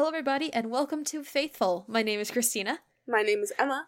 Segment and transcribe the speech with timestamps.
[0.00, 1.84] Hello everybody, and welcome to Faithful.
[1.86, 3.86] My name is Christina, My name is Emma.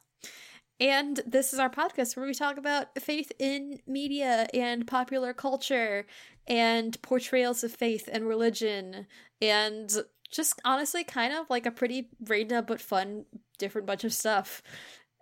[0.79, 6.05] and this is our podcast where we talk about faith in media and popular culture
[6.47, 9.07] and portrayals of faith and religion
[9.41, 9.91] and
[10.31, 13.25] just honestly kind of like a pretty random but fun
[13.57, 14.63] different bunch of stuff.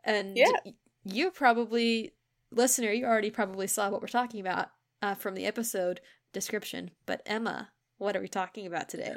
[0.02, 0.50] And Yeah.
[1.04, 2.14] you probably
[2.50, 6.00] listener, you already probably saw what we're talking about uh, from the episode
[6.32, 6.90] description.
[7.06, 9.14] But Emma, what are we talking about today?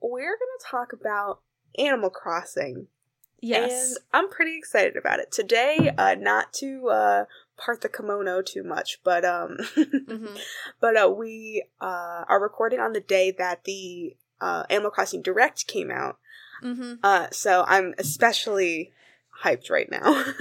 [0.00, 1.40] We're going to talk about
[1.78, 2.88] Animal Crossing.
[3.40, 3.90] Yes.
[3.90, 5.32] And I'm pretty excited about it.
[5.32, 7.24] Today, uh, not to uh,
[7.56, 10.38] part the kimono too much, but um, Mhm.
[10.80, 15.66] but uh, we uh, are recording on the day that the uh, Animal Crossing Direct
[15.66, 16.18] came out.
[16.62, 16.98] Mhm.
[17.02, 18.92] Uh, so I'm especially
[19.42, 20.24] hyped right now.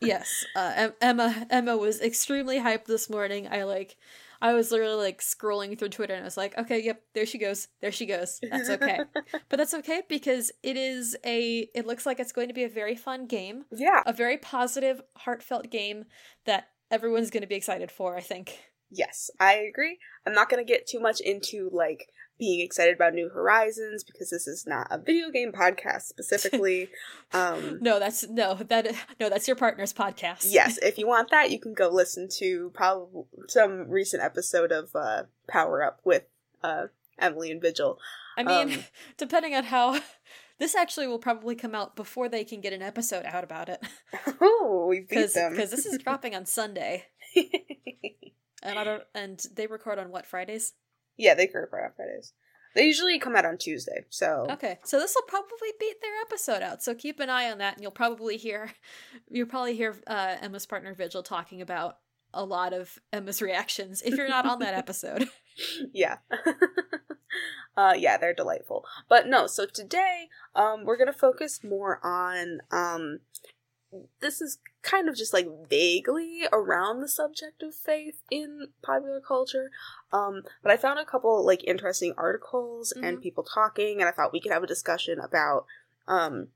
[0.00, 3.48] Yes, uh, Em- Emma Emma was extremely hyped this morning.
[3.50, 3.96] I like,
[4.44, 7.38] I was literally like scrolling through Twitter and I was like, okay, yep, there she
[7.38, 8.40] goes, there she goes.
[8.42, 9.00] That's okay,
[9.48, 11.66] but that's okay because it is a.
[11.74, 14.02] It looks like it's going to be a very fun game, yeah.
[14.04, 16.04] a very positive, heartfelt game
[16.44, 18.18] that everyone's going to be excited for.
[18.18, 18.58] I think.
[18.90, 19.98] Yes, I agree.
[20.26, 24.30] I'm not going to get too much into like being excited about New Horizons because
[24.30, 26.90] this is not a video game podcast specifically.
[27.32, 28.88] um, No, that's no that
[29.20, 30.46] no that's your partner's podcast.
[30.46, 34.90] yes, if you want that, you can go listen to probably some recent episode of
[34.94, 36.24] uh, Power Up with
[36.62, 36.86] uh,
[37.18, 37.98] Emily and Vigil.
[38.36, 38.84] I mean, Um,
[39.16, 40.00] depending on how.
[40.56, 43.82] This actually will probably come out before they can get an episode out about it.
[44.40, 45.50] oh, we beat because them.
[45.50, 47.06] because this is dropping on Sunday,
[48.62, 50.74] and I don't and they record on what Fridays.
[51.16, 52.32] Yeah, they record on Fridays.
[52.74, 56.60] They usually come out on Tuesday, so Okay, so this will probably beat their episode
[56.60, 56.82] out.
[56.82, 58.72] So keep an eye on that, and you'll probably hear
[59.30, 61.98] you'll probably hear uh, Emma's partner Vigil talking about
[62.32, 65.28] a lot of Emma's reactions if you're not on that episode.
[65.92, 66.16] yeah
[67.76, 70.26] uh yeah they're delightful but no so today
[70.56, 73.20] um we're gonna focus more on um
[74.20, 79.70] this is kind of just like vaguely around the subject of faith in popular culture
[80.12, 83.22] um but i found a couple like interesting articles and Mhm.
[83.22, 85.64] people talking and i thought we could have a discussion about
[86.06, 86.48] um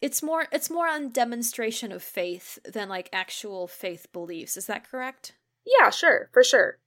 [0.00, 4.56] it's more it's more on demonstration of faith than like actual faith beliefs.
[4.56, 5.32] Is that correct?
[5.64, 6.78] yeah sure for sure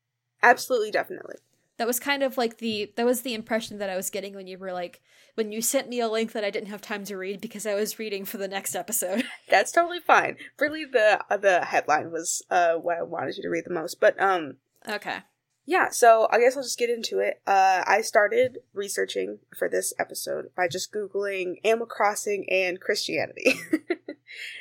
[0.41, 1.35] absolutely definitely
[1.79, 4.47] That was kind of like the that was the impression that I was getting when
[4.47, 5.01] you were like
[5.35, 7.73] when you sent me a link that I didn't have time to read because I
[7.73, 9.23] was reading for the next episode.
[9.49, 10.35] That's totally fine.
[10.59, 14.01] Really, the uh, the headline was uh, what I wanted you to read the most.
[14.01, 14.57] But um,
[14.89, 15.19] okay.
[15.65, 15.87] yeah.
[15.89, 17.41] So I guess I'll just get into it.
[17.47, 23.53] Uh, I started researching for this episode by just googling Animal Crossing and Christianity.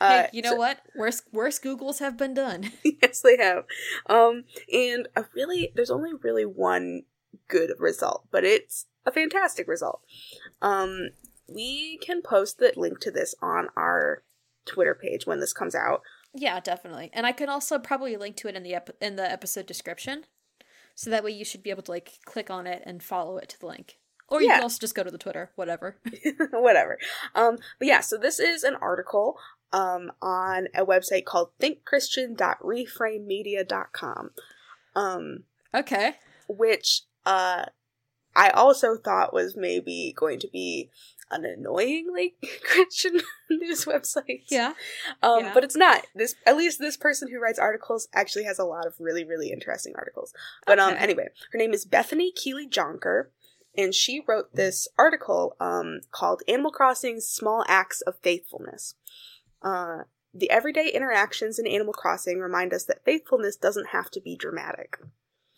[0.00, 0.80] uh, hey, you know so- what?
[0.96, 2.70] Worse worse Googles have been done.
[3.02, 3.64] yes, they have.
[4.06, 7.02] Um, and a really, there's only really one
[7.48, 10.00] good result, but it's a fantastic result.
[10.62, 11.10] Um,
[11.48, 14.22] we can post the link to this on our
[14.66, 16.02] Twitter page when this comes out.
[16.34, 17.10] yeah, definitely.
[17.14, 20.24] And I can also probably link to it in the ep- in the episode description.
[20.94, 23.48] So that way you should be able to like click on it and follow it
[23.50, 23.98] to the link.
[24.28, 24.56] Or you Yeah.
[24.56, 25.96] can also just go to the Twitter, whatever.
[26.50, 26.98] whatever.
[27.34, 29.38] Um, but yeah, so this is an article
[29.72, 34.30] um, on a website called thinkchristian.reframemedia.com,
[34.94, 35.42] um,
[35.74, 36.14] okay.
[36.48, 37.64] which uh,
[38.34, 40.90] I also thought was maybe going to be
[41.30, 43.20] an annoyingly Christian
[43.50, 44.44] news website.
[44.48, 44.72] Yeah.
[45.22, 45.54] Um, yeah.
[45.54, 46.06] But it's not.
[46.14, 49.50] This at least this person who writes articles actually has a lot of really really
[49.50, 50.32] interesting articles.
[50.66, 53.26] But um, anyway, her name is Bethany Keeley Jonker,
[53.76, 58.94] and she wrote this article um called "Animal Crossing's Small Acts of Faithfulness."
[59.62, 60.02] Uh,
[60.34, 64.98] the everyday interactions in Animal Crossing remind us that faithfulness doesn't have to be dramatic.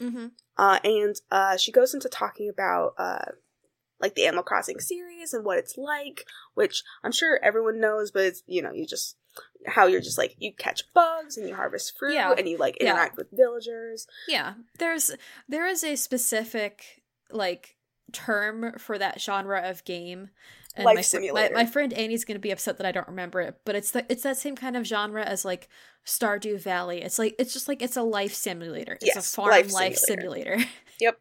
[0.00, 0.28] Mm-hmm.
[0.56, 3.32] Uh, and uh, she goes into talking about uh,
[4.00, 6.24] like the Animal Crossing series and what it's like,
[6.54, 9.16] which I'm sure everyone knows, but it's you know you just
[9.66, 12.32] how you're just like you catch bugs and you harvest fruit Yeah.
[12.36, 12.92] and you like Yeah.
[12.92, 14.06] interact with villagers.
[14.26, 14.54] Yeah.
[14.78, 15.10] There's
[15.48, 17.76] there is a specific like
[18.10, 20.30] term for that genre of game.
[20.78, 21.54] Life my, simulator.
[21.54, 24.06] My, my friend Annie's gonna be upset that I don't remember it, but it's the,
[24.10, 25.68] it's that same kind of genre as like
[26.06, 27.02] Stardew Valley.
[27.02, 28.92] It's like it's just like it's a life simulator.
[28.94, 30.50] It's Yes, a farm life life, simulator.
[30.58, 30.70] simulator.
[31.00, 31.18] Yep.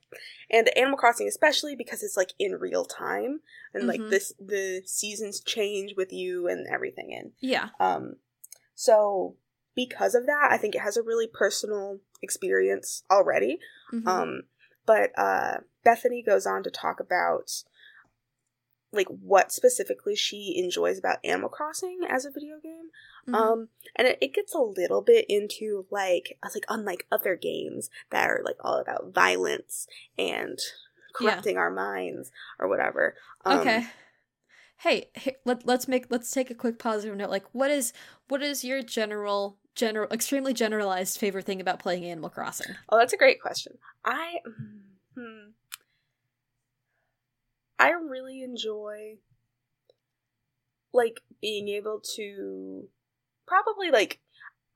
[0.52, 3.40] And Animal Crossing especially because it's like in real time
[3.74, 4.10] and like Mhm.
[4.10, 7.32] this the seasons change with you and everything in.
[7.40, 7.70] yeah.
[7.80, 8.18] um
[8.76, 9.36] so
[9.76, 13.60] because of that I think it has a really personal experience already.
[13.94, 14.06] Mhm.
[14.08, 14.42] Um,
[14.90, 17.64] but uh, Bethany goes on to talk about
[18.92, 22.90] like what specifically she enjoys about Animal Crossing as a video game.
[23.28, 23.36] Mhm.
[23.36, 27.36] Um, and it, it gets a little bit into like, I was like, unlike other
[27.36, 29.86] games that are like all about violence
[30.18, 30.58] and
[31.14, 33.14] corrupting our minds or whatever.
[33.46, 33.86] Um, okay.
[34.78, 37.30] Hey, hey, let, let's make let's take a quick positive note.
[37.30, 37.94] Like, what is
[38.28, 42.76] what is your general general extremely generalized favorite thing about playing Animal Crossing?
[42.90, 43.78] Oh, that's a great question.
[44.06, 44.36] I
[45.16, 45.52] hmm,
[47.80, 49.18] I really enjoy
[50.94, 52.90] like being able to
[53.48, 54.20] probably like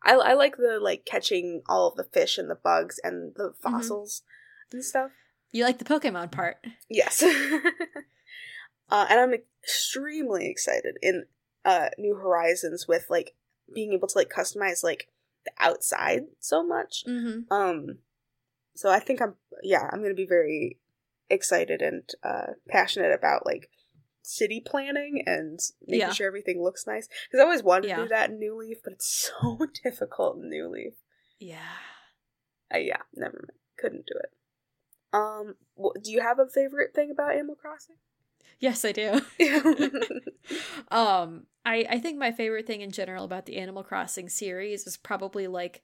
[0.04, 3.50] I, I like the like catching all of the fish and the bugs and the
[3.50, 3.62] Mm-hmm.
[3.62, 4.24] fossils
[4.72, 5.12] and stuff.
[5.52, 6.58] You like the Pokemon part?
[6.90, 7.22] Yes.
[8.90, 9.34] uh, and I'm
[9.64, 11.26] extremely excited in
[11.64, 13.36] uh, New Horizons with like
[13.74, 15.08] being able to like customize like
[15.46, 17.04] the outside so much.
[17.08, 17.52] Mm-hmm.
[17.54, 17.98] Um,
[18.76, 20.80] so I think I'm yeah I'm gonna be very
[21.30, 23.70] excited and uh, passionate about like
[24.22, 26.12] city planning and making Yeah.
[26.14, 27.98] sure everything looks nice because I always wanted Yeah.
[27.98, 30.94] to do that in New Leaf, but it's so difficult in New Leaf.
[31.40, 31.58] Yeah.
[32.74, 33.60] Uh, yeah, never mind.
[33.78, 34.32] Couldn't do it.
[35.12, 35.56] Um,
[36.02, 37.98] do you have a favorite thing about Animal Crossing?
[38.60, 39.22] Yes, I do.
[40.92, 44.98] um, I I think my favorite thing in general about the Animal Crossing series is
[44.98, 45.82] probably like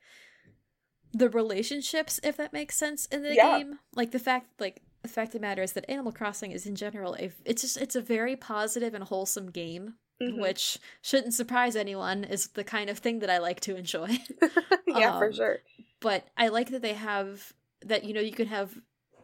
[1.11, 3.57] the relationships, if that makes sense, in the Yeah.
[3.57, 3.79] game.
[3.95, 6.75] Like the fact, like the fact of the matter is that Animal Crossing is in
[6.75, 10.39] general a it's just it's a very positive and wholesome game, Mhm.
[10.39, 12.23] which shouldn't surprise anyone.
[12.23, 14.19] Is the kind of thing that I like to enjoy.
[14.87, 15.57] yeah, for Um, sure.
[15.99, 18.77] but I like that they have that you know you can have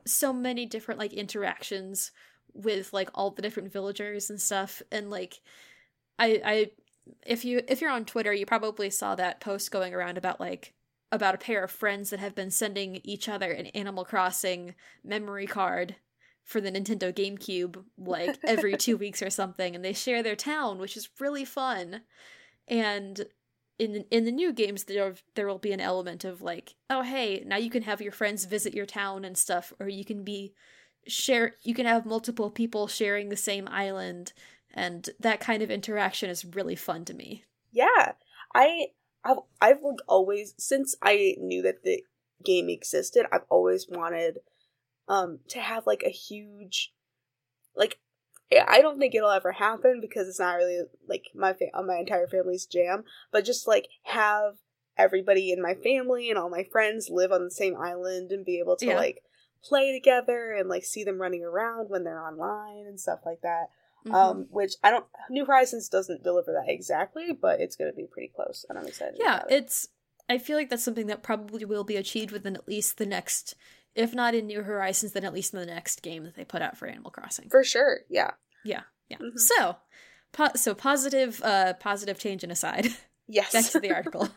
[0.08, 2.12] so many different like interactions
[2.56, 5.42] with like all the different villagers and stuff and like
[6.18, 6.72] I I
[7.26, 10.74] if you if you're on Twitter you probably saw that post going around about like
[11.12, 14.74] about a pair of friends that have been sending each other an Animal Crossing
[15.04, 15.96] memory card
[16.44, 20.80] for the Nintendo GameCube like every 2 weeks or something and they share their town
[20.80, 22.02] which is really fun.
[22.68, 23.26] And
[23.78, 27.44] in in the new games there there will be an element of like oh hey
[27.46, 30.54] now you can have your friends visit your town and stuff or you can be
[31.08, 34.34] share you can have multiple people sharing the same island
[34.74, 38.14] and that kind of interaction is really fun to me Yeah,
[38.54, 38.88] I
[39.24, 42.04] I've I've like always since I knew that the
[42.44, 44.40] game existed, I've always wanted
[45.08, 46.94] um to have like a huge
[47.76, 48.00] like
[48.52, 51.82] I- I don't think it'll ever happen because it's not really like my fa- uh,
[51.82, 54.58] my entire family's jam, but just like have
[54.98, 58.60] everybody in my family and all my friends live on the same island and be
[58.60, 58.98] able to Yeah.
[58.98, 59.24] like
[59.66, 63.70] play together and like see them running around when they're online and stuff like that.
[64.06, 64.14] Mhm.
[64.14, 65.06] Um, which I don't.
[65.32, 68.86] New Horizons doesn't deliver that exactly, but it's going to be pretty close, and I'm
[68.88, 69.16] excited.
[69.18, 69.56] yeah about it.
[69.64, 69.88] it's
[70.30, 73.54] i feel like that's something that probably will be achieved within at least the next
[73.94, 76.64] if not in new horizons then at least in the next game that they put
[76.64, 78.00] out for animal crossing for sure.
[78.10, 78.32] Yeah.
[78.64, 79.38] yeah yeah Mhm.
[79.38, 79.78] so
[80.32, 82.88] po- so positive uh positive tangent aside
[83.28, 83.54] Yes.
[83.54, 84.30] back to the article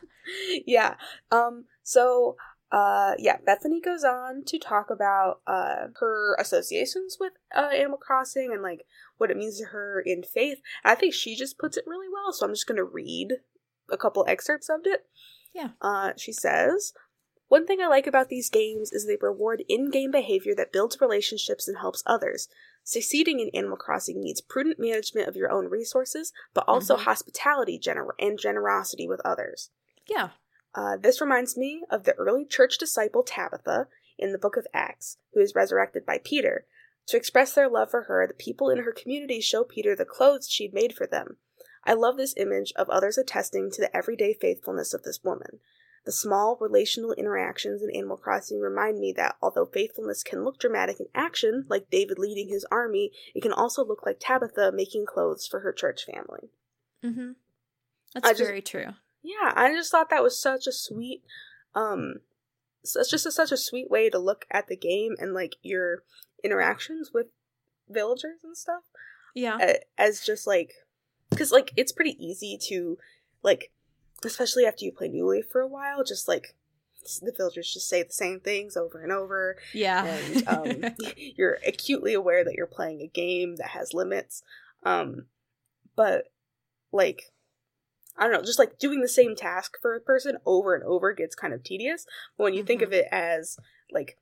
[0.66, 0.94] yeah.
[1.31, 1.64] Um.
[1.82, 2.36] So.
[2.70, 3.15] Uh.
[3.19, 3.38] Yeah.
[3.44, 8.85] Bethany goes on to talk about uh her associations with uh Animal Crossing and like
[9.17, 10.59] what it means to her in faith.
[10.85, 12.32] I think she just puts it really well.
[12.32, 13.35] So I'm just gonna read
[13.91, 15.06] a couple excerpts of it.
[15.55, 15.70] Yeah.
[15.81, 16.12] Uh.
[16.17, 16.93] She says.
[17.49, 21.00] One thing I like about these games is they reward in game behavior that builds
[21.00, 22.47] relationships and helps others.
[22.84, 27.05] Succeeding in Animal Crossing needs prudent management of your own resources, but also Mhm.
[27.05, 29.70] hospitality gener- and generosity with others.
[30.06, 30.31] yeah
[30.79, 35.17] Uh, this reminds me of the early church disciple Tabitha in the book of Acts,
[35.35, 36.67] who is resurrected by Peter.
[37.08, 40.49] To express their love for her, the people in her community show Peter the clothes
[40.49, 41.39] she'd made for them.
[41.82, 45.58] I love this image of others attesting to the everyday faithfulness of this woman.
[46.06, 51.01] The small relational interactions in Animal Crossing remind me that although faithfulness can look dramatic
[51.01, 55.44] in action, like David leading his army, it can also look like Tabitha making clothes
[55.44, 56.51] for her church family.
[57.05, 57.32] mm-hmm
[58.15, 61.22] I that's just- very true Yeah, I just thought that was such a sweet,
[61.75, 62.17] um,
[62.84, 66.03] such just a, such a sweet way to look at the game and like your
[66.43, 67.27] interactions with
[67.89, 68.82] villagers and stuff
[69.34, 69.75] yeah.
[69.96, 70.72] as just like,
[71.31, 72.98] because like it's pretty easy to
[73.43, 73.70] like,
[74.25, 76.55] especially after you play New Leaf for a while, just like
[77.22, 80.05] the villagers just say the same things over and over, yeah.
[80.05, 84.43] And um, you're acutely aware that you're playing a game that has limits.
[84.82, 85.27] Um,
[85.96, 86.31] but
[86.93, 87.32] like,
[88.19, 91.13] I don't know, just like doing the same task for a person over and over
[91.13, 92.06] gets kind of tedious.
[92.37, 93.56] But when you think of it as
[93.91, 94.19] like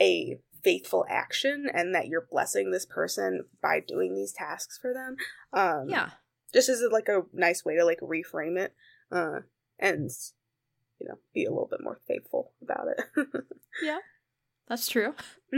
[0.00, 5.16] a faithful action and that you're blessing this person by doing these tasks for them,
[5.52, 6.10] um, yeah
[6.54, 8.72] just as like a nice way to like reframe it,
[9.10, 9.40] uh,
[9.78, 10.08] and
[11.00, 13.26] you know, be a little bit more faithful about it.
[13.82, 13.98] Yeah,
[14.68, 15.16] that's true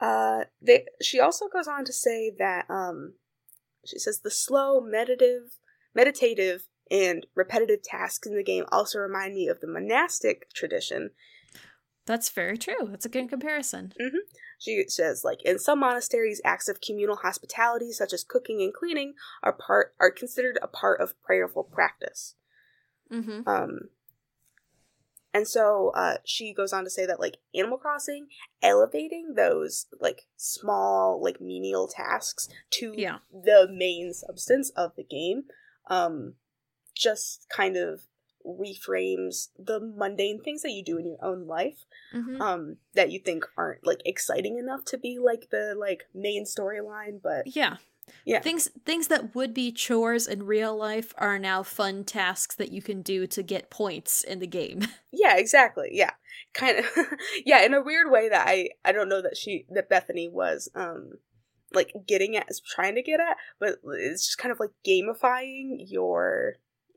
[0.00, 3.14] uh they she also goes on to say that um
[3.86, 5.56] she says the slow meditative
[5.94, 11.10] meditative and repetitive tasks in the game also remind me of the monastic tradition
[12.06, 12.88] That's very true.
[12.90, 13.92] That's a good comparison.
[14.58, 19.14] She says, like, in some monasteries, acts of communal hospitality, such as cooking and cleaning,
[19.42, 22.34] are part are considered a part of prayerful practice.
[23.12, 23.48] Mm-hmm.
[23.48, 23.78] Um,
[25.32, 28.26] and so uh, she goes on to say that, like, Animal Crossing,
[28.60, 33.18] elevating those, like, small, like, menial tasks to Yeah.
[33.30, 35.44] the main substance of the game,
[35.90, 36.34] um,
[36.96, 38.00] just kind of
[38.46, 42.40] reframes the mundane things that you do in your own life Mm-hmm.
[42.42, 47.20] um that you think aren't like exciting enough to be like the like main storyline
[47.22, 47.76] but yeah.
[48.24, 48.40] Yeah.
[48.40, 52.82] Things things that would be chores in real life are now fun tasks that you
[52.82, 54.80] can do to get points in the game.
[55.12, 56.10] yeah exactly yeah
[56.52, 56.86] kind of
[57.46, 60.68] yeah in a weird way that i i don't know that she that bethany was
[60.74, 61.12] um
[61.72, 65.76] like getting at is trying to get at but it's just kind of like gamifying
[65.88, 66.54] your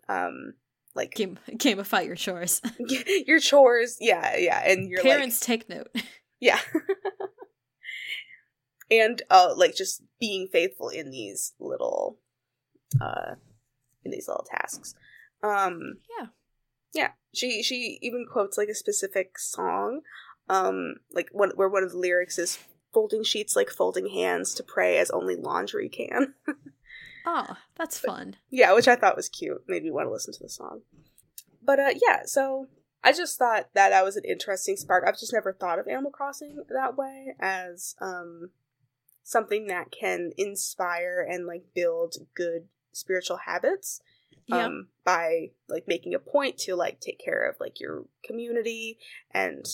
[0.10, 0.54] um
[0.96, 2.62] like Game gamify your chores.
[3.28, 5.88] your chores yeah yeah and your Parents take note.
[6.40, 6.60] yeah
[8.92, 12.18] and uh like just being faithful in these little
[13.02, 13.36] uh
[14.04, 14.94] in these little tasks
[15.42, 16.28] um Yeah.
[16.94, 20.02] yeah she she even quotes like a specific song
[20.50, 22.60] um like one where one of the lyrics is
[22.94, 26.34] folding sheets like folding hands to pray as only laundry can
[27.26, 28.36] Oh, that's fun.
[28.50, 30.82] yeah which i thought was cute made me want to listen to the song
[31.66, 32.68] but uh yeah so
[33.04, 36.12] i just thought that that was an interesting spark i've just never thought of animal
[36.12, 38.50] crossing that way as um
[39.24, 44.02] something that can inspire and like build good spiritual habits
[44.48, 44.66] Yeah.
[44.66, 48.98] um by like making a point to like take care of like your community
[49.32, 49.66] and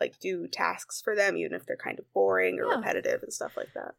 [0.00, 2.76] like do tasks for them even if they're kind of boring or Yeah.
[2.76, 3.94] repetitive and stuff like that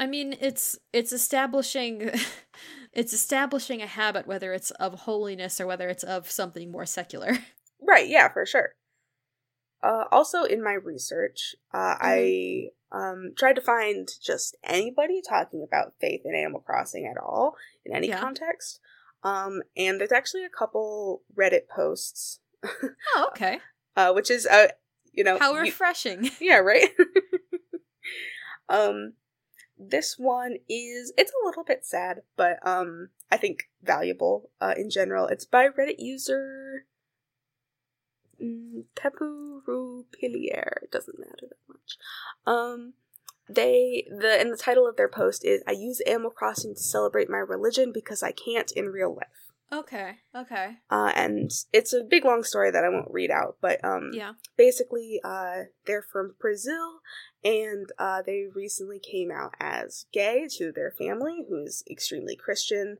[0.00, 2.10] I mean, it's it's establishing
[2.92, 7.38] it's establishing a habit whether it's of holiness or whether it's of something more secular.
[7.80, 8.74] Right, yeah, for sure.
[9.82, 15.94] Uh, also, in my research, uh, I um, tried to find just anybody talking about
[16.00, 17.54] faith in Animal Crossing at all
[17.84, 18.20] in any Yeah.
[18.20, 18.80] context.
[19.22, 22.40] Um, and there's actually a couple Reddit posts,
[23.16, 23.60] Oh, okay.
[23.98, 24.68] Uh, which is, uh,
[25.12, 26.30] you know, How you- refreshing.
[26.40, 26.88] yeah, right.
[28.68, 29.14] um,
[29.76, 34.88] this one is it's a little bit sad, but um, I think valuable uh, in
[34.88, 35.26] general.
[35.26, 36.84] It's by Reddit user
[38.40, 40.82] mm, Pepurupilier.
[40.82, 41.98] It doesn't matter that much.
[42.46, 42.94] Um,
[43.48, 47.28] they the and the title of their post is "I use Animal Crossing to celebrate
[47.28, 50.16] my religion because I can't in real life." Okay.
[50.34, 50.76] Okay.
[50.90, 54.32] Uh, and it's a big long story that I won't read out, but um, Yeah.
[54.56, 57.00] basically uh they're from brazil
[57.44, 62.98] and uh they recently came out as gay to their family who's extremely christian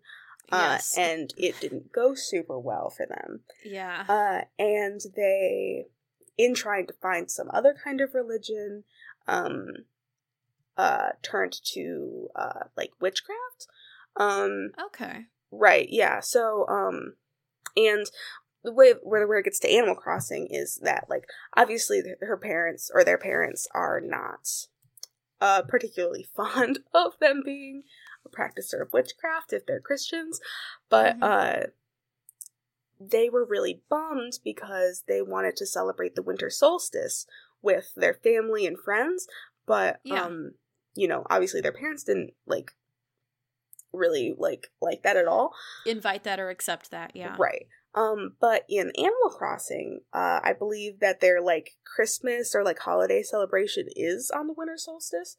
[0.52, 0.96] uh yes.
[0.96, 4.04] and it didn't go super well for them yeah.
[4.08, 5.86] uh and they
[6.36, 8.84] in trying to find some other kind of religion
[9.26, 9.66] um
[10.76, 13.66] uh turned to uh like witchcraft
[14.16, 15.26] um okay.
[15.50, 16.20] Right, yeah.
[16.20, 17.14] So, um,
[17.76, 18.06] and
[18.64, 21.24] the way where where it gets to Animal Crossing is that, like,
[21.56, 24.48] obviously her parents or their parents are not
[25.40, 27.84] uh particularly fond of them being
[28.26, 30.40] a practicer of witchcraft if they're Christians,
[30.90, 31.22] but Mhm.
[31.22, 31.66] uh
[33.00, 37.26] they were really bummed because they wanted to celebrate the winter solstice
[37.62, 39.26] with their family and friends,
[39.66, 40.24] but Yeah.
[40.26, 40.54] um
[40.94, 42.72] you know, obviously their parents didn't like
[43.98, 45.52] really like like that at all.
[45.84, 47.12] Invite that or accept that.
[47.14, 47.36] Yeah.
[47.38, 47.66] Right.
[47.94, 53.22] Um, but in Animal Crossing, uh, I believe that their like Christmas or like holiday
[53.22, 55.36] celebration is on the winter solstice.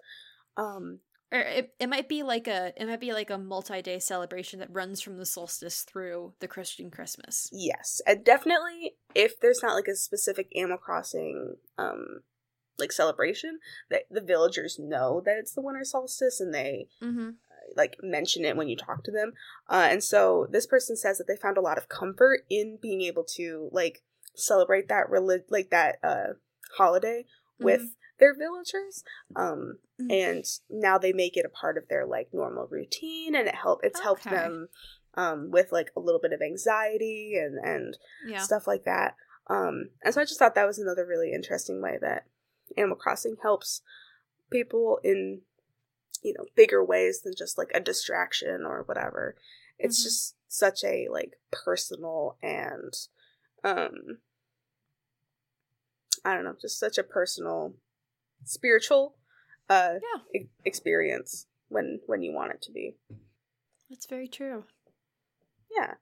[0.57, 0.99] Um,
[1.31, 4.73] Or it, it might be like a it might be like a multi-day celebration that
[4.73, 7.47] runs from the solstice through the Christian Christmas.
[7.53, 12.21] yes, and definitely if there's not like a specific Animal Crossing um
[12.79, 17.29] like celebration, that the villagers know that it's the winter solstice and they Mm-hmm.
[17.75, 19.33] Like mention it when you talk to them.
[19.69, 23.01] Uh, and so this person says that they found a lot of comfort in being
[23.01, 24.03] able to like
[24.35, 26.33] celebrate that relig- like that uh
[26.77, 27.25] holiday
[27.59, 29.03] with their villagers.
[29.35, 30.11] Um Mhm.
[30.11, 33.81] and now they make it a part of their like normal routine and it help
[33.83, 34.69] it's helped them
[35.15, 38.37] um with like a little bit of anxiety and and Yeah.
[38.39, 39.15] stuff like that.
[39.47, 42.27] Um, and so I just thought that was another really interesting way that
[42.77, 43.81] Animal Crossing helps
[44.51, 45.41] people in,
[46.21, 49.35] you know, bigger ways than just like a distraction or whatever.
[49.77, 50.03] It's Mhm.
[50.03, 52.93] just such a like personal and,
[53.63, 54.19] um,
[56.25, 57.75] I don't know, just such a personal,
[58.43, 59.15] spiritual,
[59.69, 60.41] uh, Yeah.
[60.41, 62.97] e- experience when when you want it to be.
[63.89, 64.65] That's very true.
[65.71, 65.95] Yeah.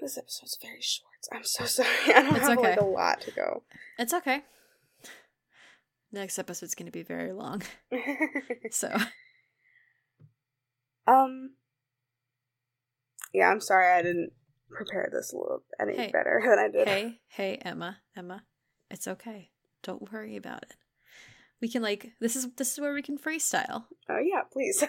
[0.00, 1.26] This episode's very short.
[1.32, 1.88] I'm so sorry.
[2.14, 2.68] I don't It's have okay.
[2.70, 3.62] like a lot to go.
[3.98, 4.44] It's okay.
[6.12, 7.62] Next episode's going to be very long.
[8.70, 8.94] So,
[11.06, 11.50] um.
[13.32, 14.32] Yeah, I'm sorry I didn't
[14.70, 16.10] prepare this a little any Hey.
[16.10, 16.88] better than I did.
[16.88, 18.44] hey, hey, Emma, Emma,
[18.90, 19.50] it's okay.
[19.82, 20.74] Don't worry about it.
[21.60, 23.84] We can like this is this is where we can freestyle.
[24.08, 24.84] Oh yeah, please.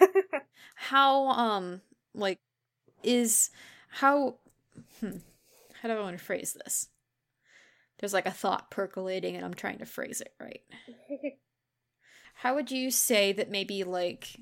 [0.74, 1.80] How um
[2.14, 2.38] like
[3.02, 3.50] is
[3.90, 4.34] how
[5.00, 5.18] hmm,
[5.80, 6.88] how do I want to phrase this?
[7.98, 10.62] There's like a thought percolating and I'm trying to phrase it right.
[12.34, 14.36] How would you say that maybe like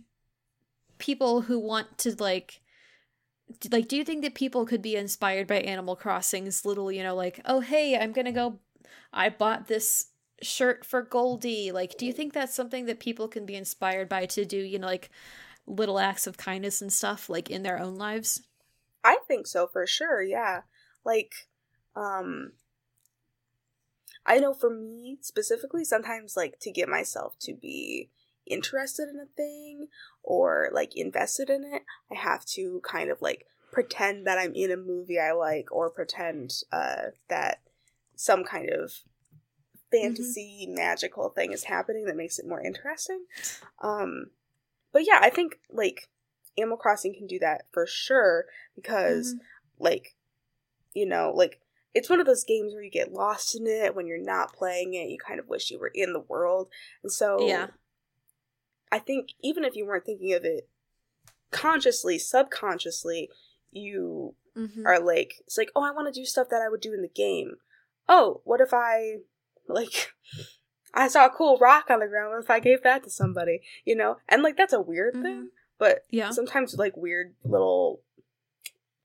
[0.99, 2.61] people who want to like
[3.71, 7.15] like do you think that people could be inspired by Animal Crossing's little, you know,
[7.15, 8.59] like, "Oh, hey, I'm going to go
[9.13, 10.09] I bought this
[10.43, 14.27] shirt for Goldie." Like, do you think that's something that people can be inspired by
[14.27, 15.11] to do, you know, like
[15.67, 18.43] little acts of kindness and stuff like in their own lives?
[19.05, 20.63] I think so for sure, yeah.
[21.05, 21.33] Like,
[21.95, 22.53] um
[24.27, 28.11] I know for me specifically, sometimes like to get myself to be
[28.47, 29.89] interested in a thing
[30.23, 34.71] or like invested in it, I have to kind of like pretend that I'm in
[34.71, 37.61] a movie I like or pretend uh that
[38.15, 38.93] some kind of
[39.91, 43.25] fantasy magical thing is happening that makes it more interesting.
[43.83, 44.31] Um
[44.93, 46.09] but yeah, I think like
[46.59, 49.41] Animal Crossing can do that for sure because Mhm.
[49.79, 50.15] like
[50.95, 51.61] you know like
[51.97, 54.93] it's one of those games where you get lost in it when you're not playing
[54.95, 56.69] it you kind of wish you were in the world
[57.03, 57.69] and so Yeah.
[58.93, 60.69] i think even if you weren't thinking of it
[61.51, 63.31] consciously subconsciously
[63.71, 64.85] you Mhm.
[64.87, 67.03] are like it's like oh i want to do stuff that i would do in
[67.03, 67.57] the game
[68.09, 69.17] oh what if i
[69.69, 70.13] like
[70.95, 73.61] i saw a cool rock on the ground what if i gave that to somebody
[73.85, 75.23] you know and like that's a weird Mhm.
[75.23, 76.31] thing but Yeah.
[76.31, 78.03] sometimes like weird little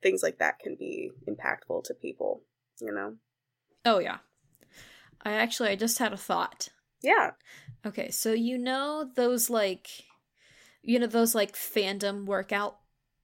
[0.02, 2.44] things like that can be impactful to people
[2.80, 3.16] you know
[3.86, 4.20] Oh yeah.
[5.24, 6.70] I actually I just had a thought.
[7.02, 7.32] yeah
[7.86, 9.90] Okay, so you know those like
[10.84, 12.78] you know those like fandom workout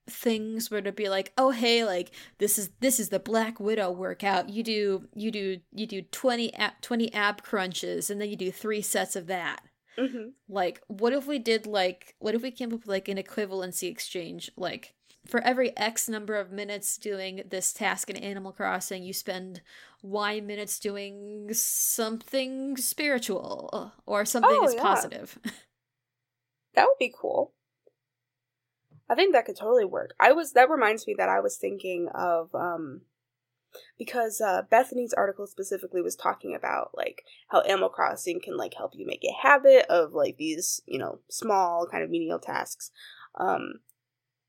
[0.09, 3.91] things where to be like, "Oh hey, like this is this is the Black Widow
[3.91, 4.49] workout.
[4.49, 8.51] You do you do you do 20 ab, 20 ab crunches and then you do
[8.51, 9.61] 3 sets of that."
[9.97, 13.17] hmm Like what if we did like what if we came up with like an
[13.17, 14.95] equivalency exchange like
[15.27, 19.61] for every X number of minutes doing this task in Animal Crossing, you spend
[20.01, 24.81] Y minutes doing something spiritual or something Oh, that's yeah.
[24.81, 25.39] positive.
[26.75, 27.53] that would be cool
[29.09, 32.07] i think that could totally work i was that reminds me that i was thinking
[32.13, 33.01] of um
[33.97, 38.91] because uh bethany's article specifically was talking about like how animal crossing can like help
[38.95, 42.91] you make a habit of like these you know small kind of menial tasks
[43.39, 43.73] um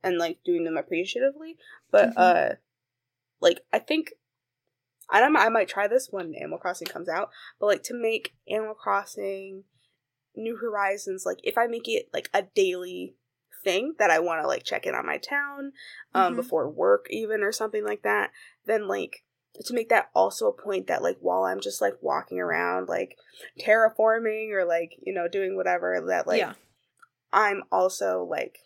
[0.02, 1.56] and like doing them appreciatively
[1.90, 2.14] but Mhm.
[2.16, 2.54] uh
[3.40, 4.12] like i think
[5.10, 8.34] I, don't- I might try this when Animal Crossing comes out, but like to make
[8.46, 9.64] Animal Crossing
[10.36, 13.16] New Horizons, like if I make it like a daily
[13.64, 15.72] thing that I want to like check in on my town
[16.14, 16.36] um Mhm.
[16.36, 18.32] before work even or something like that,
[18.66, 19.24] then like
[19.64, 23.16] to make that also a point that like while I'm just like walking around like
[23.58, 26.52] terraforming or like you know doing whatever that like yeah.
[27.32, 28.58] I'm also like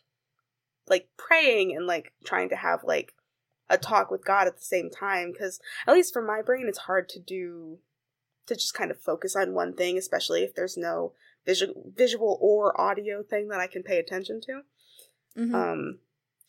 [0.89, 3.15] like praying and like trying to have like
[3.71, 6.79] a talk with God at the same time because at least for my brain it's
[6.79, 7.79] hard to do
[8.47, 11.13] to just kind of focus on one thing especially if there's no
[11.47, 14.63] visual visual or audio thing that I can pay attention to.
[15.37, 15.55] Mhm.
[15.55, 15.99] Um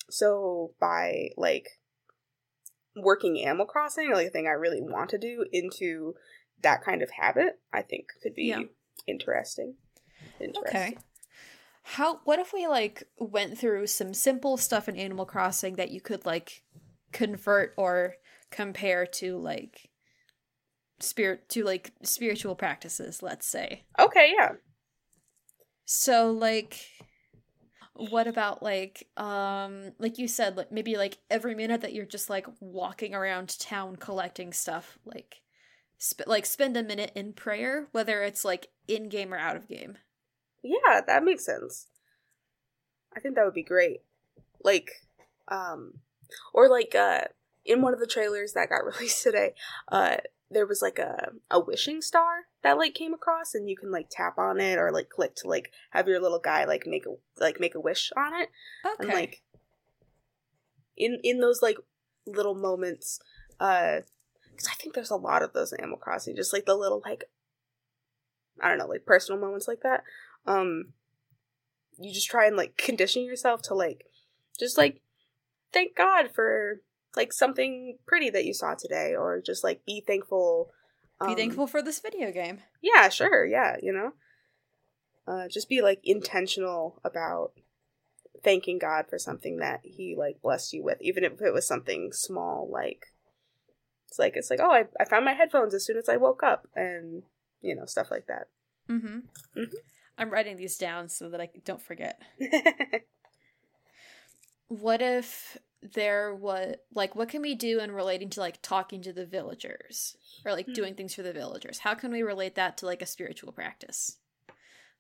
[0.10, 1.80] so by like
[2.96, 6.16] working Animal Crossing, like a thing I really want to do into
[6.62, 8.64] that kind of habit, I think could be Yeah.
[9.08, 9.76] interesting.
[10.40, 10.68] Interesting.
[10.68, 10.98] Okay.
[11.84, 16.02] How what if we like went through some simple stuff in Animal Crossing that you
[16.02, 16.64] could like
[17.12, 18.16] convert or
[18.50, 19.90] compare to like
[21.00, 23.84] spirit to like spiritual practices, let's say.
[24.00, 24.54] Okay, yeah.
[25.86, 26.80] So like
[27.96, 32.28] what about like um like you said like maybe like every minute that you're just
[32.30, 35.42] like walking around town collecting stuff like
[36.02, 39.68] sp- like spend a minute in prayer whether it's like in game or out of
[39.68, 39.98] game.
[40.64, 41.88] Yeah, that makes sense.
[43.16, 44.02] I think that would be great.
[44.64, 44.90] Like,
[45.50, 46.00] um,
[46.54, 47.26] or like, uh,
[47.66, 49.54] in one of the trailers that got released today,
[49.92, 50.18] uh,
[50.50, 54.08] there was like a, a wishing star that like came across and you can like
[54.10, 57.16] tap on it or like click to like have your little guy like make a
[57.42, 58.50] like make a wish on it
[58.86, 58.96] Okay.
[59.00, 59.42] and like
[60.96, 61.78] in in those like
[62.28, 63.20] little moments
[63.60, 64.02] uh
[64.52, 67.02] because i think there's a lot of those in animal crossing just like the little
[67.04, 67.24] like
[68.62, 70.04] i don't know like personal moments like that
[70.46, 70.94] um
[71.98, 74.06] you just try and like condition yourself to like
[74.60, 75.02] just like
[75.72, 76.82] thank god for
[77.16, 80.72] like something pretty that you saw today, or just like be thankful.
[81.22, 82.60] Be um, thankful for this video game.
[82.82, 83.46] Yeah, sure.
[83.46, 84.14] Yeah, you know,
[85.28, 87.52] uh, just be like intentional about
[88.44, 92.12] thanking God for something that He like blessed you with, even if it was something
[92.12, 92.68] small.
[92.72, 93.08] Like
[94.08, 96.44] it's like it's like oh, I I found my headphones as soon as I woke
[96.44, 97.24] up, and
[97.62, 98.48] you know stuff like that.
[98.90, 99.20] Mm-hmm.
[99.60, 99.74] Mhm.
[100.18, 102.22] I'm writing these down so that I don't forget.
[104.68, 109.14] What if there was like what can we do in relating to like talking to
[109.14, 110.74] the villagers or like Hmm.
[110.74, 111.80] doing things for the villagers?
[111.80, 114.18] How can we relate that to like a spiritual practice?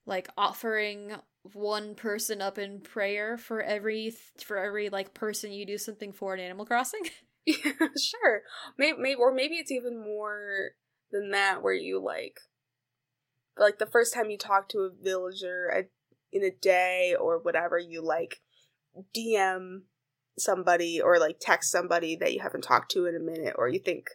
[0.05, 1.13] Like offering
[1.53, 6.33] one person up in prayer for every for every like person you do something for
[6.33, 7.01] in Animal Crossing?
[7.45, 7.55] Yeah,
[7.99, 8.43] sure.
[8.77, 10.71] Maybe, maybe, or maybe it's even more
[11.11, 12.39] than that, where you like,
[13.57, 15.83] like the first time you talk to a villager a,
[16.35, 18.41] in a day or whatever, you like
[19.15, 19.81] DM
[20.37, 23.79] somebody or like text somebody that you haven't talked to in a minute, or you
[23.79, 24.09] think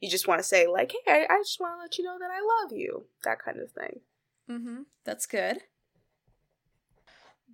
[0.00, 2.18] you just want to say like, "Hey, I, I just want to let you know
[2.18, 4.00] that I love you," that kind of thing.
[4.50, 4.82] Mm-hmm.
[5.04, 5.58] That's good.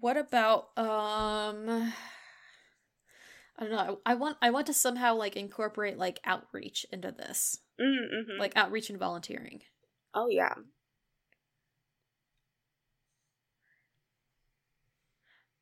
[0.00, 1.92] What about um
[3.58, 4.00] I don't know.
[4.06, 7.58] I, I want I want to somehow like incorporate like outreach into this.
[7.80, 8.38] Mm-hmm.
[8.38, 9.60] Like outreach and volunteering.
[10.14, 10.54] oh yeah,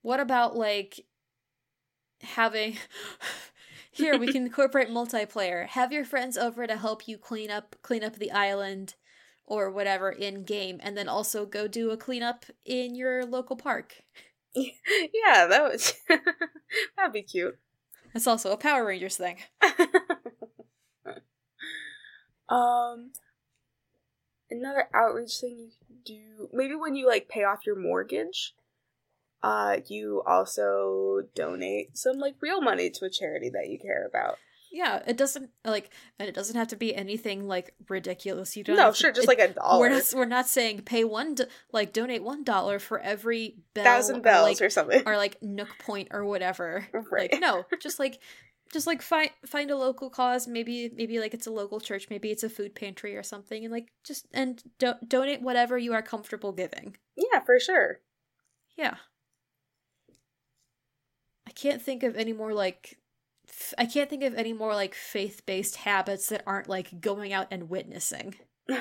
[0.07, 1.05] What about like
[2.23, 2.79] having
[3.91, 5.67] here we can incorporate multiplayer.
[5.67, 8.95] Have your friends over to help you clean up clean up the island
[9.47, 14.05] or whatever in game and then also go do a cleanup in your local park.
[14.55, 17.59] yeah, that was that'd be cute.
[18.15, 19.39] That's also a Power Rangers thing.
[22.49, 23.11] um
[24.53, 28.55] another outreach thing you can do maybe when you like pay off your mortgage
[29.43, 34.39] uh you also donate some like real money to a charity that you care about
[34.73, 38.57] Yeah, it doesn't like, and it doesn't have to be anything like ridiculous.
[38.57, 38.77] You don't.
[38.77, 40.03] no have to- sure just it- like a dollar We're not.
[40.15, 41.35] We're not saying pay one.
[41.37, 45.17] Do- like donate one dollar for every bell thousand or, bells like, or something or
[45.17, 46.87] like Nook Point or whatever.
[46.93, 47.31] Right.
[47.33, 48.19] Like no, just like
[48.73, 50.47] just like find find a local cause.
[50.49, 52.09] Maybe maybe like it's a local church.
[52.11, 53.65] Maybe it's a food pantry or something.
[53.65, 56.97] And like just and do- donate whatever you are comfortable giving.
[57.17, 58.01] yeah for sure
[58.77, 58.97] Yeah.
[61.57, 62.99] Can't think of any more like
[63.79, 67.69] I can't think of any more like faith-based habits that aren't like going out and
[67.69, 68.35] witnessing.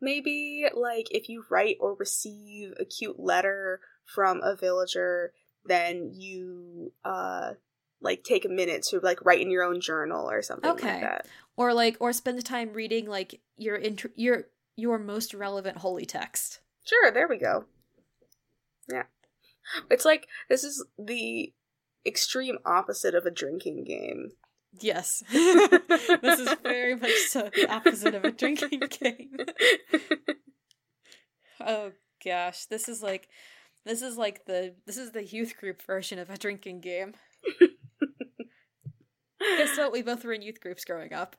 [0.00, 5.32] maybe like if you write or receive a cute letter from a villager
[5.64, 7.52] then you uh
[8.00, 10.92] like take a minute to like write in your own journal or something Okay.
[10.92, 11.26] like that
[11.56, 14.44] Or like or spend the time reading like your int- your
[14.76, 16.60] your most relevant holy text.
[16.84, 17.64] Sure, there we go.
[18.90, 19.04] Yeah.
[19.90, 21.52] It's like this is the
[22.06, 24.30] extreme opposite of a drinking game.
[24.80, 25.22] Yes.
[25.32, 29.36] this is very much so the opposite of a drinking game.
[31.60, 31.92] Oh
[32.24, 33.28] gosh, this is like
[33.84, 37.14] this is like the this is the youth group version of a drinking game.
[39.40, 39.92] Guess what?
[39.92, 41.36] We both were in youth groups growing up.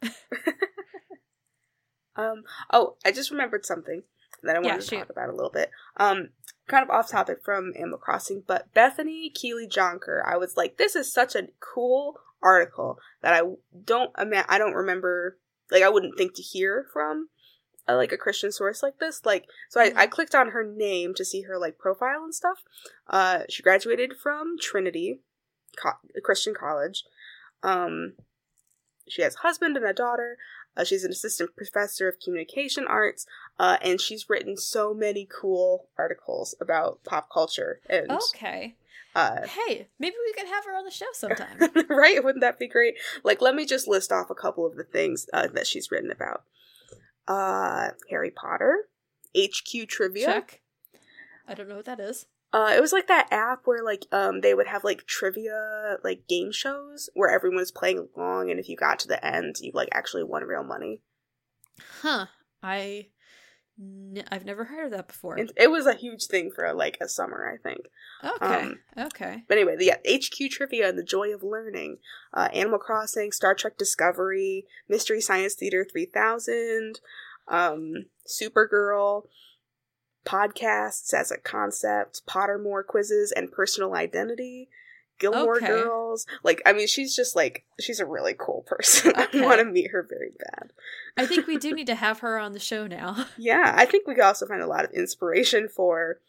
[2.15, 4.03] um oh, I just remembered something
[4.43, 4.99] that I Yeah, to shoot.
[4.99, 5.69] talk about a little bit.
[5.97, 6.29] Um
[6.67, 10.95] kind of off topic from Animal Crossing, but Bethany Keeley Jonker, I was like, this
[10.95, 13.41] is such a cool article that I
[13.84, 15.38] don't ima- I don't remember
[15.71, 17.30] like I wouldn't think to hear from
[17.88, 19.21] uh, like a Christian source like this.
[19.25, 19.97] Like, so I, Mhm.
[19.97, 22.63] I clicked on her name to see her like profile and stuff.
[23.08, 25.21] Uh, she graduated from Trinity,
[25.75, 27.04] co- Christian college.
[27.63, 28.13] Um,
[29.08, 30.38] she has a husband and a daughter.
[30.78, 33.25] Uh, she's an assistant professor of communication arts,
[33.60, 37.80] uh, and she's written so many cool articles about pop culture.
[37.89, 38.76] And Okay.
[39.15, 41.60] uh, Hey, maybe we could have her on the show sometime.
[41.89, 42.24] right?
[42.24, 42.96] Wouldn't that be great?
[43.24, 46.12] Like, let me just list off a couple of the things uh, that she's written
[46.12, 46.44] about.
[47.28, 48.88] Uh, Harry Potter,
[49.38, 50.26] HQ Trivia.
[50.26, 50.62] Check.
[51.48, 52.26] I don't know what that is.
[52.54, 56.26] Uh, it was like that app where like um they would have like trivia like
[56.28, 59.72] game shows where everyone was playing along, and if you got to the end, you
[59.74, 61.02] like actually won real money.
[62.02, 62.28] Huh.
[62.63, 63.08] I
[63.79, 65.35] n- I've never heard of that before.
[65.35, 67.88] And it was a huge thing for like a summer, I think.
[68.23, 68.45] Okay.
[68.45, 69.43] um, okay.
[69.47, 71.97] But anyway, the, yeah, HQ Trivia and the Joy of Learning,
[72.33, 76.99] uh, Animal Crossing, Star Trek Discovery, Mystery Science Theater 3000,
[77.47, 79.23] um, Supergirl,
[80.25, 84.69] podcasts as a concept, Pottermore quizzes, and personal identity.
[85.19, 85.67] Gilmore Okay.
[85.67, 89.13] Girls, like I mean, she's just like she's a really cool person.
[89.25, 89.41] Okay.
[89.41, 90.71] I want to meet her very bad.
[91.17, 93.25] I think we do need to have her on the show now.
[93.38, 96.19] Yeah, I think we could also find a lot of inspiration for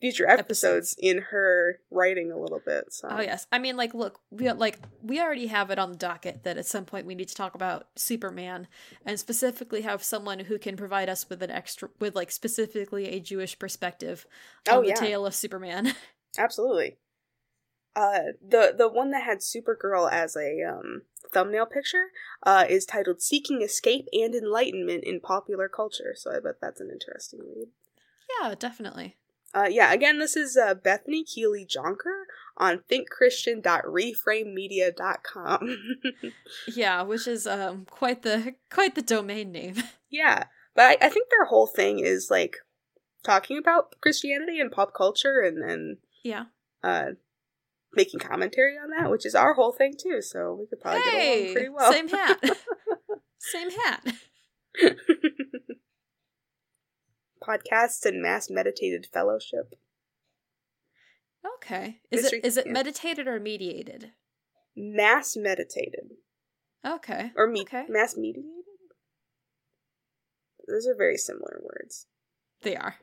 [0.00, 2.92] future episodes, in her writing a little bit.
[2.92, 3.08] So.
[3.10, 6.44] Oh yes, I mean, like, look, we like we already have it on the docket
[6.44, 8.66] that at some point we need to talk about Superman,
[9.04, 13.20] and specifically have someone who can provide us with an extra, with like specifically a
[13.20, 14.26] Jewish perspective
[14.68, 15.92] oh, on Oh, the tale of Superman.
[16.38, 16.96] Absolutely.
[17.96, 22.06] Uh, the the one that had Supergirl as a um, thumbnail picture
[22.44, 26.90] uh, is titled "Seeking Escape and Enlightenment in Popular Culture." So I bet that's an
[26.90, 27.68] interesting read.
[28.40, 29.16] yeah, definitely.
[29.52, 32.22] Uh, yeah, again, this is uh, Bethany Keeley Jonker
[32.56, 35.76] on thinkchristian.reframemedia.com.
[36.68, 39.74] Yeah, which is um quite the quite the domain name.
[40.10, 42.58] yeah, but I, I think their whole thing is like
[43.22, 46.44] talking about Christianity and pop culture and and yeah.
[46.84, 47.12] uh,
[47.94, 50.20] making commentary on that, which is our whole thing too.
[50.22, 51.92] So we could probably get along hey, pretty well.
[51.92, 52.40] same hat.
[53.38, 54.14] same hat.
[57.42, 59.74] Podcasts and mass meditated fellowship.
[61.56, 62.00] Okay.
[62.10, 62.72] Is Mystery- it is it yeah.
[62.72, 64.12] meditated or mediated?
[64.76, 66.12] Mass meditated
[66.86, 67.32] Okay.
[67.36, 67.86] or me- Okay.
[67.88, 68.44] mass mediated.
[70.68, 72.06] Those are very similar words.
[72.62, 72.96] They are.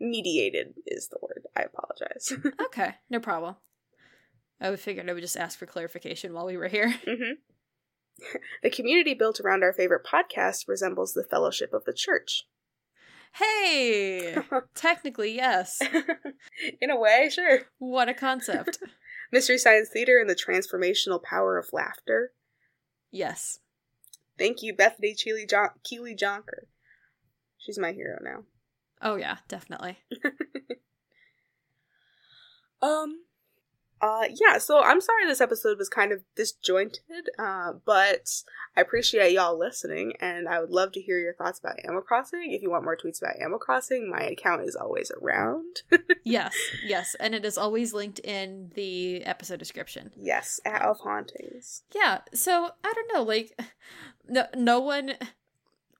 [0.00, 1.46] Mediated is the word.
[1.56, 2.32] I apologize.
[2.66, 3.56] Okay, no problem.
[4.60, 6.90] I would figured I would just ask for clarification while we were here.
[7.04, 7.32] hmm
[8.62, 12.46] The community built around our favorite podcast resembles the fellowship of the church.
[13.34, 14.36] Hey!
[14.74, 15.80] Technically, yes.
[16.80, 17.60] In a way, sure.
[17.78, 18.78] What a concept.
[19.30, 22.32] Mystery Science Theater and the transformational power of laughter.
[23.12, 23.60] Yes.
[24.38, 25.46] Thank you, Bethany Keeley,
[25.84, 26.66] Keeley Jonker.
[27.58, 28.44] She's my hero now.
[29.00, 29.98] Oh yeah, definitely.
[32.80, 33.20] Um,
[34.00, 34.58] uh, yeah.
[34.58, 38.28] So I'm sorry this episode was kind of disjointed, uh, but
[38.76, 42.52] I appreciate y'all listening, and I would love to hear your thoughts about Animal Crossing.
[42.52, 45.82] If you want more tweets about Animal Crossing, my account is always around.
[46.24, 50.10] Yes, yes, and it is always linked in the episode description.
[50.14, 51.84] yes, at Elf Hauntings.
[51.94, 53.58] Yeah, so I don't know, like
[54.28, 55.14] no no one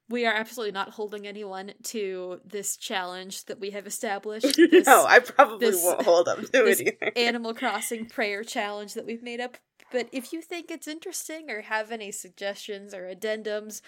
[0.09, 4.57] we are absolutely not holding anyone to this challenge that we have established.
[4.71, 7.13] This no, I probably this- won't hold up to this either.
[7.17, 9.57] Animal Crossing prayer challenge that we've made up.
[9.91, 13.81] But if you think it's interesting or have any suggestions or addendums,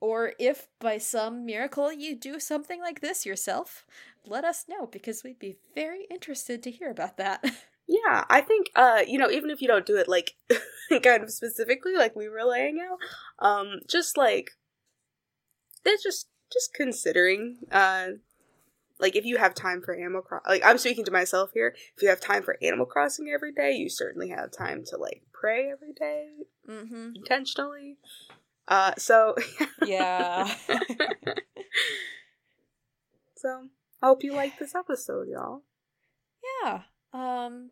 [0.00, 3.86] or if by some miracle you do something like this yourself,
[4.26, 7.44] let us know because we'd be very interested to hear about that.
[7.86, 10.36] Yeah, I think uh, you know, even if you don't do it like
[11.02, 12.98] kind of specifically like we were laying out,
[13.46, 14.52] um, just like
[15.84, 18.08] they're just just considering uh
[19.00, 22.02] like if you have time for Animal Crossing like I'm speaking to myself here, if
[22.02, 25.70] you have time for Animal Crossing every day, you certainly have time to like pray
[25.70, 26.28] every day
[26.68, 27.10] mm-hmm.
[27.16, 27.98] intentionally.
[28.68, 29.34] Uh so
[29.84, 30.52] Yeah.
[33.36, 33.68] so
[34.00, 35.62] I hope you like this episode, y'all.
[36.62, 36.82] yeah.
[37.12, 37.70] Um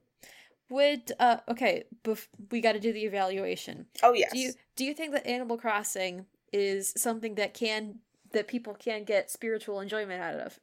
[0.69, 3.87] would uh okay, bef- we got to do the evaluation.
[4.03, 4.33] Oh yes.
[4.33, 7.97] Do you do you think that Animal Crossing is something that can
[8.33, 10.59] that people can get spiritual enjoyment out of?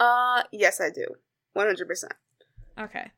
[0.00, 1.06] uh yes I do.
[1.52, 2.14] One hundred percent.
[2.78, 3.10] Okay.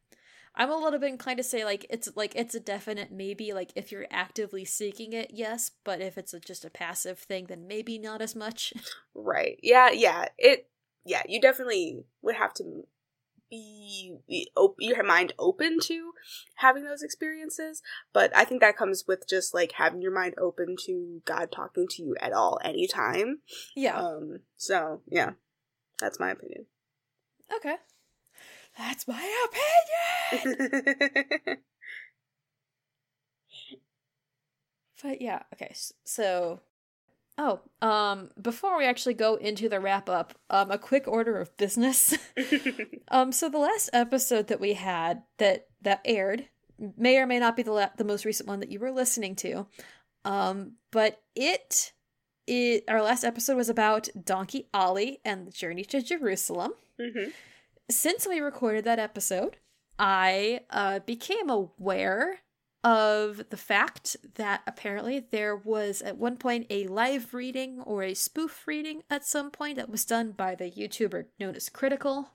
[0.56, 3.72] I'm a little bit inclined to say like it's like it's a definite maybe like
[3.74, 7.66] if you're actively seeking it, yes, but if it's a, just a passive thing then
[7.66, 8.72] maybe not as much.
[9.14, 9.58] Right.
[9.62, 10.26] Yeah, yeah.
[10.38, 10.68] It
[11.04, 12.86] yeah, you definitely would have to
[13.50, 16.12] be, be op- your mind open to
[16.56, 20.76] having those experiences, but I think that comes with just like having your mind open
[20.86, 23.40] to God talking to you at all anytime.
[23.76, 23.98] yeah.
[23.98, 25.32] Um so, yeah.
[26.00, 26.66] That's my opinion.
[27.56, 27.76] okay.
[28.76, 29.46] That's my
[30.32, 31.58] opinion.
[35.04, 35.74] But yeah, okay.
[36.04, 36.60] So
[37.36, 41.56] Oh, um before we actually go into the wrap up, um a quick order of
[41.56, 42.16] business.
[43.08, 46.48] Um, so the last episode that we had that that aired
[46.96, 49.36] may or may not be the la- the most recent one that you were listening
[49.36, 49.66] to,
[50.24, 51.92] um, but it
[52.46, 56.72] it our last episode was about Donkey Ollie and the journey to Jerusalem.
[56.98, 57.32] Mhm.
[57.90, 59.58] Since we recorded that episode,
[59.98, 62.40] I uh, became aware
[62.84, 68.14] of the fact that apparently there was at one point a live reading or a
[68.14, 72.30] spoof reading at some point that was done by the YouTuber known as Critical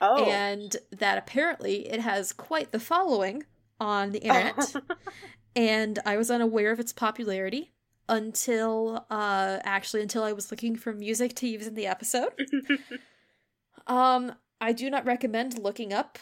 [0.00, 0.24] Oh.
[0.26, 3.44] and that apparently it has quite the following
[3.80, 4.74] on the internet.
[5.56, 7.72] and I was unaware of its popularity
[8.08, 12.32] until uh actually until I was looking for music to use in the episode.
[13.86, 16.18] Um I do not recommend looking up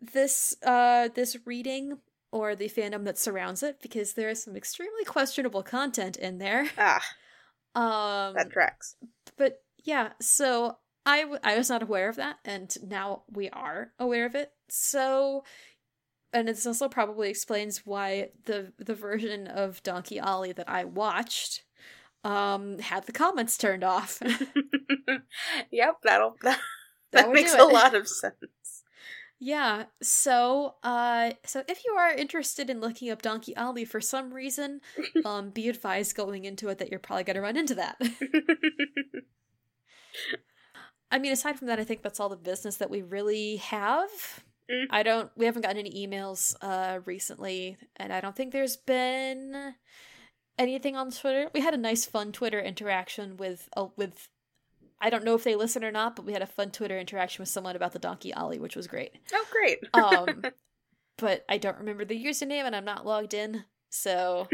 [0.00, 1.98] this uh this reading
[2.32, 6.68] or the fandom that surrounds it because there is some extremely questionable content in there.
[6.78, 7.02] ah,
[7.74, 8.96] Um that tracks.
[9.36, 13.92] but yeah, so I, w- I was not aware of that, and now we are
[13.98, 14.52] aware of it.
[14.68, 15.44] So,
[16.32, 21.64] and this also probably explains why the the version of Donkey Ollie that I watched
[22.24, 24.20] um had the comments turned off.
[25.70, 26.60] yep, that'll that,
[27.12, 28.34] That that makes a lot of sense.
[29.38, 34.34] Yeah, so uh so if you are interested in looking up Donkey Ollie for some
[34.34, 34.80] reason,
[35.24, 38.00] um be advised going into it that you're probably going to run into that.
[41.10, 44.10] I mean, aside from that, I think that's all the business that we really have.
[44.70, 44.86] Mm.
[44.90, 45.30] I don't.
[45.36, 49.74] We haven't gotten any emails uh recently, and I don't think there's been
[50.58, 51.48] anything on Twitter.
[51.54, 54.28] We had a nice, fun Twitter interaction with uh, with.
[55.00, 57.42] I don't know if they listen or not, but we had a fun Twitter interaction
[57.42, 59.12] with someone about the Donkey Ollie, which was great.
[59.32, 59.78] oh, great.
[59.94, 60.42] Um,
[61.18, 63.64] but I don't remember the username, and I'm not logged in.
[63.90, 64.48] So,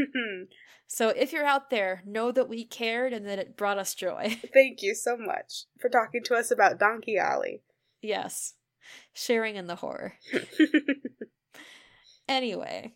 [0.87, 4.38] so if you're out there, know that we cared and that it brought us joy.
[4.52, 7.62] Thank you so much for talking to us about Donkey Ollie.
[8.02, 8.54] yes,
[9.12, 10.14] sharing in the horror.
[12.28, 12.94] Anyway,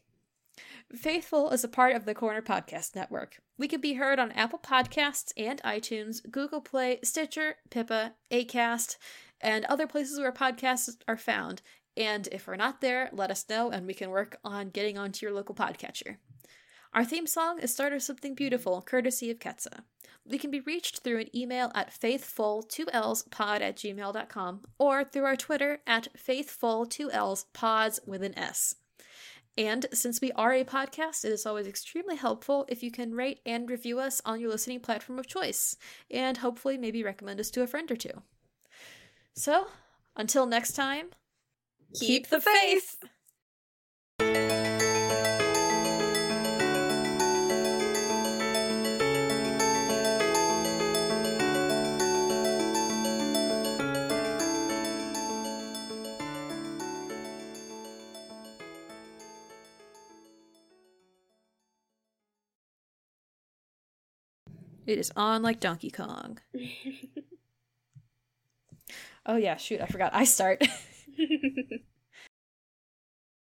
[0.96, 3.42] Faithful is a part of the Corner Podcast Network.
[3.58, 8.96] We can be heard on Apple Podcasts and iTunes, Google Play, Stitcher, Pippa, Acast,
[9.38, 11.60] and other places where podcasts are found.
[11.94, 15.26] And if we're not there, let us know and we can work on getting onto
[15.26, 16.16] your local podcatcher.
[16.94, 19.82] Our theme song is Start of Something Beautiful, courtesy of Ketsa.
[20.24, 25.82] We can be reached through an email at faithful2lspod at gmail.com or through our Twitter
[25.86, 28.74] at faithful2lspods with an S.
[29.58, 33.40] And since we are a podcast, it is always extremely helpful if you can rate
[33.44, 35.76] and review us on your listening platform of choice,
[36.12, 38.22] and hopefully maybe recommend us to a friend or two.
[39.34, 39.66] So,
[40.14, 41.08] until next time,
[41.92, 42.98] keep, the faith.
[64.88, 66.38] It is on like Donkey Kong.
[69.30, 70.14] Oh yeah, shoot, I forgot.
[70.14, 70.66] I start.